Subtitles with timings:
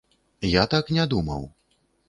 [0.49, 1.47] Я так не думаў.